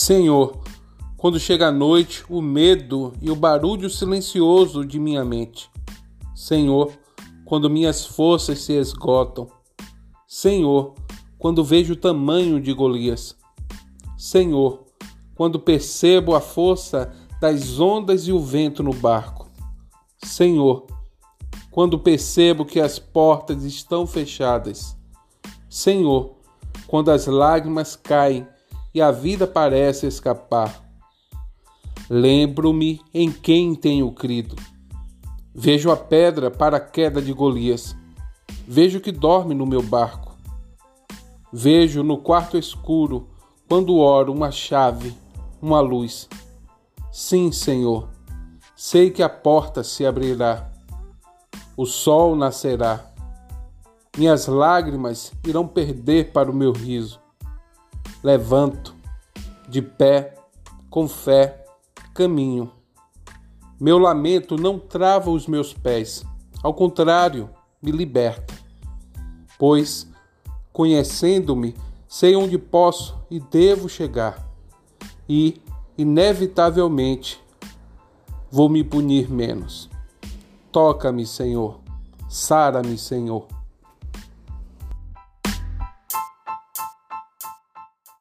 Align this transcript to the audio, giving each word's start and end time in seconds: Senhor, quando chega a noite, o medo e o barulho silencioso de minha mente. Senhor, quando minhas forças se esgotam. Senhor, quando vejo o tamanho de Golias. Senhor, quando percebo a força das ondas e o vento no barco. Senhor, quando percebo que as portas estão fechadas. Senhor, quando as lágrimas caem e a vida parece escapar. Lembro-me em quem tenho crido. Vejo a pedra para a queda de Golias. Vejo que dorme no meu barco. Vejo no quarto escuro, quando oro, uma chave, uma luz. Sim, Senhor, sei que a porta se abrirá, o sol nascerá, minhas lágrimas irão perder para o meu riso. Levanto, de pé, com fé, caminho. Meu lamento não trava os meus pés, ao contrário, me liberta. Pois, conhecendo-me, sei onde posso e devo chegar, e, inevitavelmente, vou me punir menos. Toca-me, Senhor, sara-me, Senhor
Senhor, 0.00 0.60
quando 1.16 1.40
chega 1.40 1.66
a 1.66 1.72
noite, 1.72 2.24
o 2.30 2.40
medo 2.40 3.12
e 3.20 3.32
o 3.32 3.34
barulho 3.34 3.90
silencioso 3.90 4.86
de 4.86 4.96
minha 4.96 5.24
mente. 5.24 5.68
Senhor, 6.36 6.92
quando 7.44 7.68
minhas 7.68 8.06
forças 8.06 8.60
se 8.60 8.74
esgotam. 8.74 9.48
Senhor, 10.24 10.94
quando 11.36 11.64
vejo 11.64 11.94
o 11.94 11.96
tamanho 11.96 12.60
de 12.60 12.72
Golias. 12.72 13.36
Senhor, 14.16 14.84
quando 15.34 15.58
percebo 15.58 16.36
a 16.36 16.40
força 16.40 17.12
das 17.40 17.80
ondas 17.80 18.28
e 18.28 18.32
o 18.32 18.38
vento 18.38 18.84
no 18.84 18.92
barco. 18.92 19.50
Senhor, 20.22 20.86
quando 21.72 21.98
percebo 21.98 22.64
que 22.64 22.80
as 22.80 23.00
portas 23.00 23.64
estão 23.64 24.06
fechadas. 24.06 24.96
Senhor, 25.68 26.36
quando 26.86 27.10
as 27.10 27.26
lágrimas 27.26 27.96
caem 27.96 28.46
e 28.94 29.00
a 29.00 29.10
vida 29.10 29.46
parece 29.46 30.06
escapar. 30.06 30.82
Lembro-me 32.08 33.00
em 33.12 33.30
quem 33.30 33.74
tenho 33.74 34.10
crido. 34.12 34.56
Vejo 35.54 35.90
a 35.90 35.96
pedra 35.96 36.50
para 36.50 36.76
a 36.78 36.80
queda 36.80 37.20
de 37.20 37.32
Golias. 37.32 37.94
Vejo 38.66 39.00
que 39.00 39.12
dorme 39.12 39.54
no 39.54 39.66
meu 39.66 39.82
barco. 39.82 40.36
Vejo 41.52 42.02
no 42.02 42.18
quarto 42.18 42.56
escuro, 42.56 43.28
quando 43.68 43.96
oro, 43.96 44.32
uma 44.32 44.50
chave, 44.50 45.16
uma 45.60 45.80
luz. 45.80 46.28
Sim, 47.10 47.50
Senhor, 47.50 48.08
sei 48.76 49.10
que 49.10 49.22
a 49.22 49.28
porta 49.28 49.82
se 49.82 50.06
abrirá, 50.06 50.70
o 51.76 51.86
sol 51.86 52.36
nascerá, 52.36 53.04
minhas 54.16 54.46
lágrimas 54.46 55.32
irão 55.46 55.66
perder 55.66 56.32
para 56.32 56.50
o 56.50 56.54
meu 56.54 56.72
riso. 56.72 57.20
Levanto, 58.22 58.94
de 59.68 59.80
pé, 59.80 60.34
com 60.90 61.06
fé, 61.06 61.64
caminho. 62.14 62.72
Meu 63.80 63.98
lamento 63.98 64.56
não 64.56 64.78
trava 64.78 65.30
os 65.30 65.46
meus 65.46 65.72
pés, 65.72 66.24
ao 66.62 66.74
contrário, 66.74 67.48
me 67.80 67.92
liberta. 67.92 68.54
Pois, 69.58 70.08
conhecendo-me, 70.72 71.74
sei 72.08 72.34
onde 72.34 72.58
posso 72.58 73.16
e 73.30 73.38
devo 73.38 73.88
chegar, 73.88 74.48
e, 75.28 75.60
inevitavelmente, 75.96 77.40
vou 78.50 78.68
me 78.68 78.82
punir 78.82 79.30
menos. 79.30 79.88
Toca-me, 80.72 81.24
Senhor, 81.24 81.78
sara-me, 82.28 82.98
Senhor 82.98 83.57